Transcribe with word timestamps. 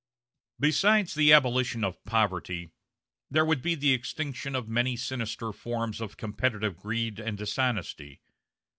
Besides 0.59 1.13
the 1.13 1.31
abolition 1.31 1.83
of 1.83 2.03
poverty, 2.05 2.71
there 3.29 3.45
would 3.45 3.61
be 3.61 3.75
the 3.75 3.93
extinction 3.93 4.55
of 4.55 4.67
many 4.67 4.95
sinister 4.97 5.51
forms 5.53 6.01
of 6.01 6.17
competitive 6.17 6.75
greed 6.75 7.19
and 7.19 7.37
dishonesty. 7.37 8.19